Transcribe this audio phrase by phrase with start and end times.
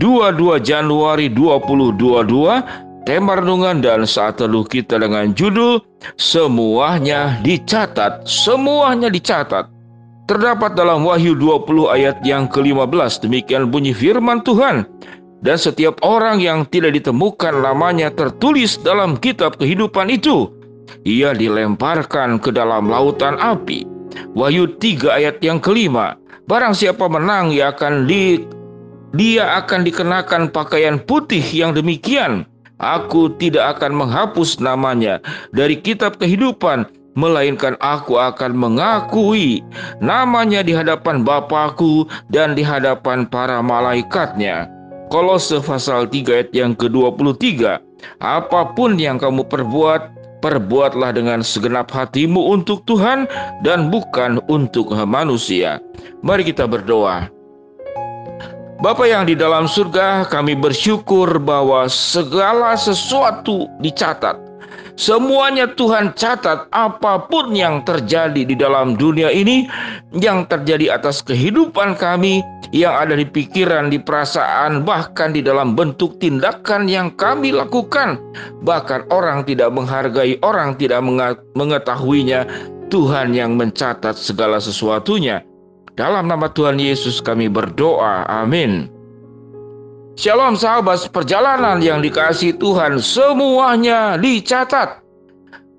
[0.00, 3.04] 22 Januari 2022.
[3.04, 5.80] Tema renungan dan saat teduh kita dengan judul
[6.16, 9.68] Semuanya dicatat, semuanya dicatat.
[10.24, 14.88] Terdapat dalam Wahyu 20 ayat yang ke-15 demikian bunyi firman Tuhan.
[15.44, 20.48] Dan setiap orang yang tidak ditemukan namanya tertulis dalam kitab kehidupan itu
[21.04, 23.84] ia dilemparkan ke dalam lautan api.
[24.32, 26.16] Wahyu 3 ayat yang kelima.
[26.48, 28.44] Barang siapa menang ia akan di
[29.14, 32.46] dia akan dikenakan pakaian putih yang demikian.
[32.80, 35.20] Aku tidak akan menghapus namanya
[35.52, 39.60] dari kitab kehidupan, melainkan aku akan mengakui
[40.00, 44.70] namanya di hadapan Bapakku dan di hadapan para malaikatnya.
[45.10, 47.82] Kolose pasal 3 ayat yang ke-23.
[48.22, 50.00] Apa pun yang kamu perbuat,
[50.40, 53.28] perbuatlah dengan segenap hatimu untuk Tuhan
[53.66, 55.82] dan bukan untuk manusia.
[56.22, 57.39] Mari kita berdoa.
[58.80, 64.40] Bapa yang di dalam surga, kami bersyukur bahwa segala sesuatu dicatat.
[64.96, 69.68] Semuanya Tuhan catat apa pun yang terjadi di dalam dunia ini,
[70.16, 72.40] yang terjadi atas kehidupan kami,
[72.72, 78.16] yang ada di pikiran, di perasaan, bahkan di dalam bentuk tindakan yang kami lakukan.
[78.64, 81.04] Bahkan orang tidak menghargai, orang tidak
[81.52, 82.48] mengetahuinya.
[82.88, 85.49] Tuhan yang mencatat segala sesuatunya.
[85.98, 88.26] Dalam nama Tuhan Yesus kami berdoa.
[88.28, 88.90] Amin.
[90.20, 95.00] Shalom sahabat perjalanan yang dikasih Tuhan, semuanya dicatat.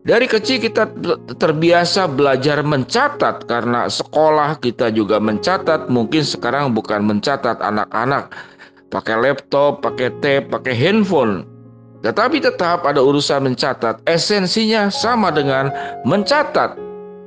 [0.00, 0.88] Dari kecil kita
[1.36, 5.92] terbiasa belajar mencatat karena sekolah kita juga mencatat.
[5.92, 8.32] Mungkin sekarang bukan mencatat anak-anak
[8.88, 11.44] pakai laptop, pakai tab, pakai handphone.
[12.00, 14.00] Tetapi tetap ada urusan mencatat.
[14.08, 15.68] Esensinya sama dengan
[16.08, 16.80] mencatat.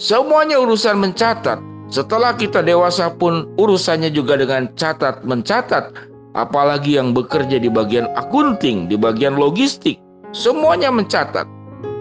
[0.00, 1.73] Semuanya urusan mencatat.
[1.94, 5.94] Setelah kita dewasa pun urusannya juga dengan catat mencatat.
[6.34, 10.02] Apalagi yang bekerja di bagian akunting, di bagian logistik,
[10.34, 11.46] semuanya mencatat.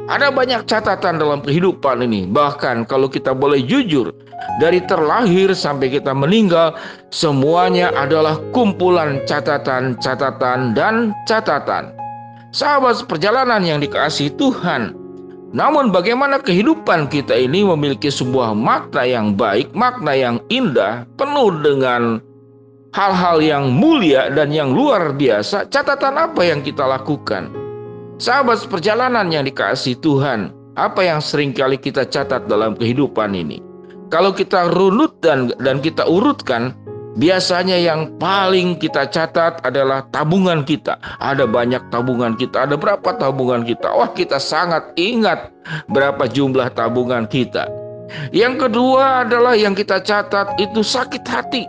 [0.09, 2.25] Ada banyak catatan dalam kehidupan ini.
[2.25, 4.09] Bahkan kalau kita boleh jujur,
[4.57, 6.73] dari terlahir sampai kita meninggal,
[7.13, 11.93] semuanya adalah kumpulan catatan-catatan dan catatan.
[12.49, 14.97] Sahabat perjalanan yang dikasih Tuhan,
[15.53, 22.17] namun bagaimana kehidupan kita ini memiliki sebuah makna yang baik, makna yang indah, penuh dengan
[22.97, 27.53] hal-hal yang mulia dan yang luar biasa, catatan apa yang kita lakukan?
[28.17, 33.61] Sahabat perjalanan yang dikasih Tuhan, apa yang sering kali kita catat dalam kehidupan ini?
[34.09, 36.73] Kalau kita runut dan dan kita urutkan,
[37.19, 40.97] biasanya yang paling kita catat adalah tabungan kita.
[41.21, 43.91] Ada banyak tabungan kita, ada berapa tabungan kita?
[43.93, 45.51] Wah, kita sangat ingat
[45.89, 47.69] berapa jumlah tabungan kita.
[48.29, 51.65] Yang kedua adalah yang kita catat itu sakit hati.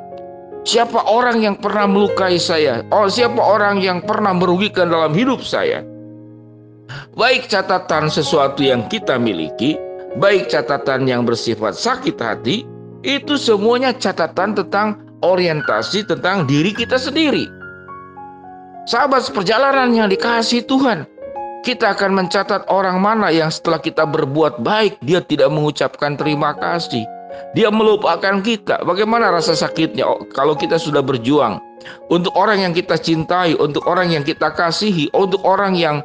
[0.65, 2.81] Siapa orang yang pernah melukai saya?
[2.89, 5.85] Oh, siapa orang yang pernah merugikan dalam hidup saya?
[7.15, 9.79] baik catatan sesuatu yang kita miliki,
[10.19, 12.67] baik catatan yang bersifat sakit hati,
[13.05, 17.49] itu semuanya catatan tentang orientasi tentang diri kita sendiri.
[18.85, 21.09] Sahabat perjalanan yang dikasih Tuhan,
[21.65, 27.09] kita akan mencatat orang mana yang setelah kita berbuat baik, dia tidak mengucapkan terima kasih.
[27.57, 28.85] Dia melupakan kita.
[28.85, 30.05] Bagaimana rasa sakitnya
[30.37, 31.59] kalau kita sudah berjuang
[32.13, 36.05] untuk orang yang kita cintai, untuk orang yang kita kasihi, untuk orang yang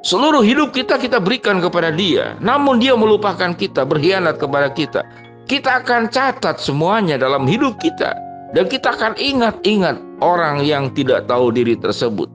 [0.00, 5.04] Seluruh hidup kita kita berikan kepada dia, namun dia melupakan kita, berkhianat kepada kita.
[5.44, 8.16] Kita akan catat semuanya dalam hidup kita
[8.50, 12.26] dan kita akan ingat-ingat orang yang tidak tahu diri tersebut.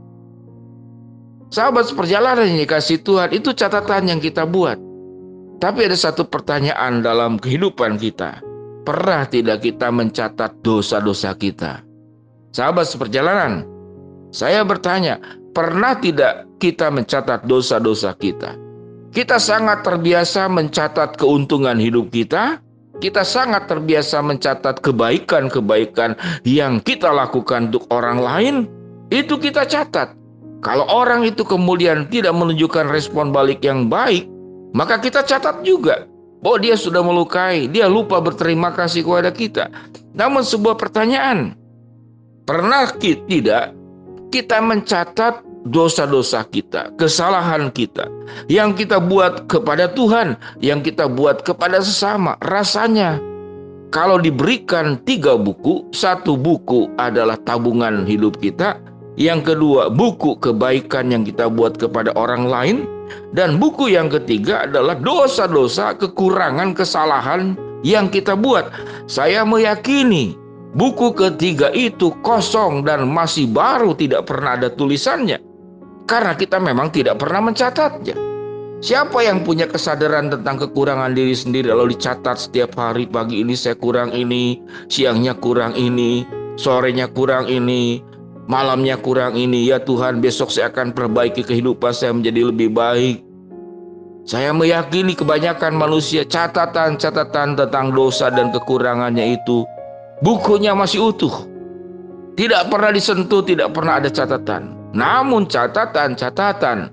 [1.52, 4.76] Sahabat seperjalanan yang dikasih Tuhan itu catatan yang kita buat.
[5.62, 8.44] Tapi ada satu pertanyaan dalam kehidupan kita.
[8.86, 11.82] Pernah tidak kita mencatat dosa-dosa kita?
[12.52, 13.66] Sahabat seperjalanan,
[14.30, 15.18] saya bertanya,
[15.56, 18.60] pernah tidak kita mencatat dosa-dosa kita?
[19.16, 22.60] Kita sangat terbiasa mencatat keuntungan hidup kita.
[23.04, 26.16] Kita sangat terbiasa mencatat kebaikan-kebaikan
[26.48, 28.56] yang kita lakukan untuk orang lain.
[29.12, 30.16] Itu kita catat.
[30.64, 34.26] Kalau orang itu kemudian tidak menunjukkan respon balik yang baik,
[34.74, 36.10] maka kita catat juga.
[36.42, 39.70] Oh dia sudah melukai, dia lupa berterima kasih kepada kita.
[40.18, 41.54] Namun sebuah pertanyaan,
[42.46, 43.66] Pernah kita tidak
[44.30, 48.06] kita mencatat dosa-dosa kita, kesalahan kita
[48.48, 52.38] yang kita buat kepada Tuhan, yang kita buat kepada sesama.
[52.46, 53.18] Rasanya
[53.90, 58.78] kalau diberikan tiga buku, satu buku adalah tabungan hidup kita,
[59.16, 62.78] yang kedua buku kebaikan yang kita buat kepada orang lain,
[63.32, 67.56] dan buku yang ketiga adalah dosa-dosa, kekurangan, kesalahan
[67.88, 68.68] yang kita buat.
[69.08, 70.36] Saya meyakini
[70.76, 75.40] buku ketiga itu kosong dan masih baru, tidak pernah ada tulisannya,
[76.06, 78.18] karena kita memang tidak pernah mencatatnya.
[78.86, 83.74] Siapa yang punya kesadaran tentang kekurangan diri sendiri lalu dicatat setiap hari pagi ini saya
[83.74, 84.62] kurang ini,
[84.94, 86.22] siangnya kurang ini,
[86.54, 88.04] sorenya kurang ini,
[88.46, 89.66] malamnya kurang ini.
[89.66, 93.26] Ya Tuhan, besok saya akan perbaiki kehidupan saya menjadi lebih baik.
[94.26, 99.66] Saya meyakini kebanyakan manusia catatan-catatan tentang dosa dan kekurangannya itu
[100.22, 101.34] bukunya masih utuh.
[102.38, 104.85] Tidak pernah disentuh, tidak pernah ada catatan.
[104.96, 106.88] Namun catatan-catatan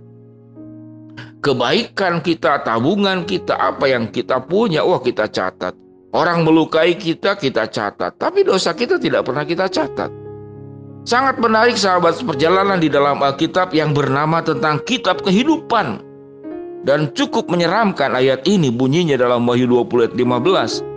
[1.38, 5.78] kebaikan kita, tabungan kita, apa yang kita punya, wah kita catat.
[6.12, 8.18] Orang melukai kita, kita catat.
[8.18, 10.10] Tapi dosa kita tidak pernah kita catat.
[11.02, 16.02] Sangat menarik sahabat perjalanan di dalam Alkitab yang bernama tentang kitab kehidupan.
[16.82, 20.91] Dan cukup menyeramkan ayat ini bunyinya dalam Wahyu 20 ayat 15.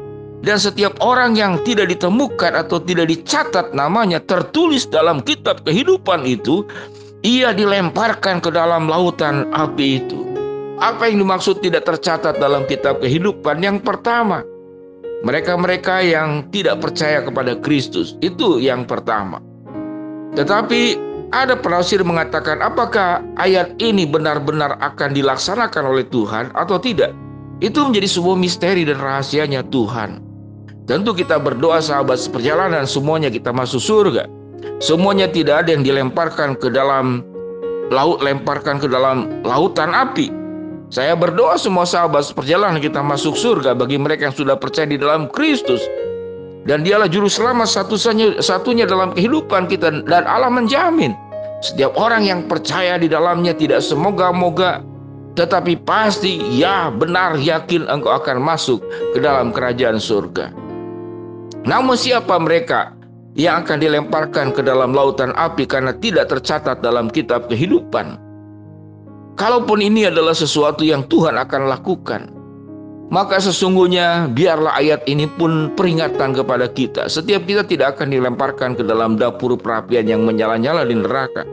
[0.45, 6.61] Dan setiap orang yang tidak ditemukan atau tidak dicatat namanya tertulis dalam kitab kehidupan itu,
[7.25, 10.21] ia dilemparkan ke dalam lautan api itu.
[10.77, 13.65] Apa yang dimaksud tidak tercatat dalam kitab kehidupan?
[13.65, 14.45] Yang pertama,
[15.25, 18.13] mereka-mereka yang tidak percaya kepada Kristus.
[18.21, 19.41] Itu yang pertama.
[20.37, 20.81] Tetapi
[21.33, 27.09] ada penafsir mengatakan apakah ayat ini benar-benar akan dilaksanakan oleh Tuhan atau tidak?
[27.65, 30.34] Itu menjadi sebuah misteri dan rahasianya Tuhan.
[30.85, 34.29] Tentu kita berdoa sahabat seperjalanan semuanya kita masuk surga.
[34.77, 37.25] Semuanya tidak ada yang dilemparkan ke dalam
[37.89, 40.29] laut lemparkan ke dalam lautan api.
[40.93, 45.25] Saya berdoa semua sahabat perjalanan kita masuk surga bagi mereka yang sudah percaya di dalam
[45.33, 45.81] Kristus.
[46.69, 51.17] Dan dialah juru selamat satu-satunya satunya dalam kehidupan kita dan Allah menjamin
[51.65, 54.85] setiap orang yang percaya di dalamnya tidak semoga-moga
[55.33, 58.81] tetapi pasti ya benar yakin engkau akan masuk
[59.13, 60.64] ke dalam kerajaan surga.
[61.65, 62.93] Namun siapa mereka
[63.33, 68.21] yang akan dilemparkan ke dalam lautan api karena tidak tercatat dalam kitab kehidupan?
[69.35, 72.31] Kalaupun ini adalah sesuatu yang Tuhan akan lakukan,
[73.11, 77.11] maka sesungguhnya biarlah ayat ini pun peringatan kepada kita.
[77.11, 81.43] Setiap kita tidak akan dilemparkan ke dalam dapur perapian yang menyala-nyala di neraka.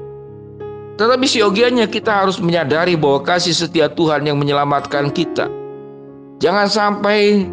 [1.00, 5.48] Tetapi siogianya kita harus menyadari bahwa kasih setia Tuhan yang menyelamatkan kita.
[6.38, 7.48] Jangan sampai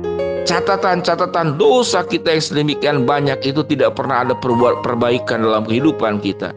[0.49, 6.49] catatan-catatan dosa kita yang sedemikian banyak itu tidak pernah ada perbuat perbaikan dalam kehidupan kita.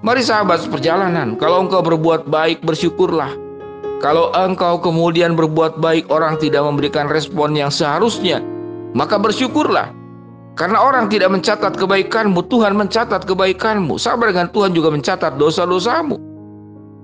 [0.00, 3.28] Mari sahabat perjalanan, kalau engkau berbuat baik bersyukurlah.
[4.00, 8.40] Kalau engkau kemudian berbuat baik orang tidak memberikan respon yang seharusnya,
[8.96, 9.92] maka bersyukurlah.
[10.56, 13.96] Karena orang tidak mencatat kebaikanmu, Tuhan mencatat kebaikanmu.
[13.96, 16.16] Sabar dengan Tuhan juga mencatat dosa-dosamu.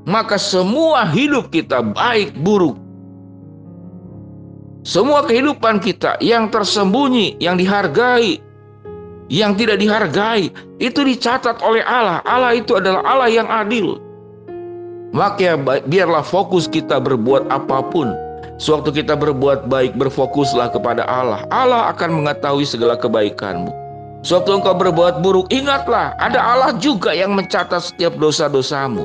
[0.06, 2.78] Maka semua hidup kita baik buruk.
[4.80, 8.40] Semua kehidupan kita yang tersembunyi, yang dihargai,
[9.28, 10.48] yang tidak dihargai
[10.80, 12.24] itu dicatat oleh Allah.
[12.24, 14.00] Allah itu adalah Allah yang adil.
[15.12, 18.16] Maka biarlah fokus kita berbuat apa pun.
[18.56, 21.44] Sewaktu kita berbuat baik, berfokuslah kepada Allah.
[21.52, 23.72] Allah akan mengetahui segala kebaikanmu.
[24.20, 29.04] Sewaktu engkau berbuat buruk, ingatlah ada Allah juga yang mencatat setiap dosa-dosamu.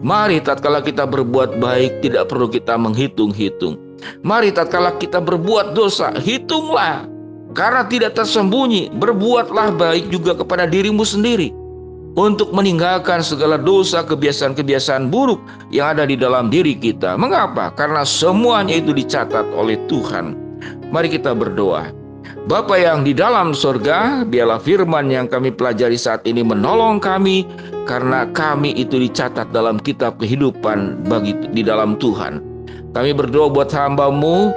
[0.00, 3.85] Mari tatkala kita berbuat baik tidak perlu kita menghitung-hitung.
[4.20, 7.08] Mari tatkala kita berbuat dosa, hitunglah
[7.56, 11.48] karena tidak tersembunyi, berbuatlah baik juga kepada dirimu sendiri
[12.16, 15.40] untuk meninggalkan segala dosa, kebiasaan-kebiasaan buruk
[15.72, 17.16] yang ada di dalam diri kita.
[17.16, 17.72] Mengapa?
[17.72, 20.36] Karena semuanya itu dicatat oleh Tuhan.
[20.92, 21.92] Mari kita berdoa.
[22.46, 27.42] Bapa yang di dalam sorga, biarlah firman yang kami pelajari saat ini menolong kami,
[27.90, 32.55] karena kami itu dicatat dalam kitab kehidupan bagi di dalam Tuhan.
[32.96, 34.56] Kami berdoa buat hambamu,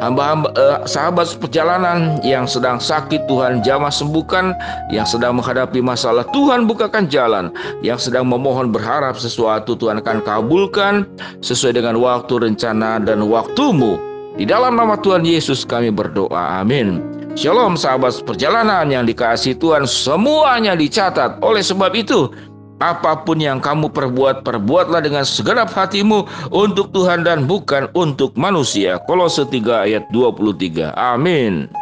[0.00, 4.56] hamba-hamba eh, sahabat perjalanan yang sedang sakit Tuhan jamah sembuhkan,
[4.88, 7.52] yang sedang menghadapi masalah Tuhan bukakan jalan,
[7.84, 11.04] yang sedang memohon berharap sesuatu Tuhan akan kabulkan
[11.44, 14.00] sesuai dengan waktu rencana dan waktumu.
[14.40, 16.64] Di dalam nama Tuhan Yesus kami berdoa.
[16.64, 17.04] Amin.
[17.36, 21.44] Shalom sahabat perjalanan yang dikasih Tuhan semuanya dicatat.
[21.44, 22.32] Oleh sebab itu
[22.76, 29.00] apa pun yang kamu perbuat, perbuatlah dengan segenap hatimu untuk Tuhan dan bukan untuk manusia.
[29.08, 30.92] Kolose 3 ayat 23.
[30.92, 31.72] Amin.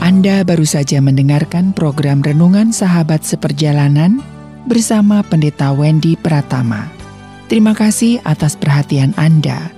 [0.00, 4.24] Anda baru saja mendengarkan program Renungan Sahabat Seperjalanan
[4.64, 6.88] bersama Pendeta Wendy Pratama.
[7.52, 9.77] Terima kasih atas perhatian Anda.